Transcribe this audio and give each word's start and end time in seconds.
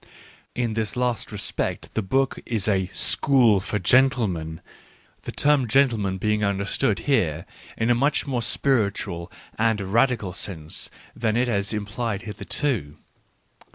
In 0.55 0.73
this 0.73 0.95
last 0.95 1.31
respect 1.31 1.93
the 1.93 2.01
book 2.01 2.39
is 2.43 2.67
a 2.67 2.87
school 2.87 3.59
for 3.59 3.77
gentlemen— 3.77 4.59
the 5.25 5.31
term 5.31 5.67
gentleman 5.67 6.17
being 6.17 6.43
understood 6.43 6.97
here 7.01 7.45
in 7.77 7.91
a 7.91 7.93
much 7.93 8.25
more 8.25 8.41
spiritual 8.41 9.31
and 9.59 9.93
radical 9.93 10.33
sense 10.33 10.89
than 11.15 11.37
it 11.37 11.47
has 11.47 11.71
implied 11.71 12.23
hither 12.23 12.45
to. 12.45 12.97